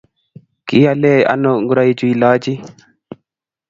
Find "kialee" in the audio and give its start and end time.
0.67-1.21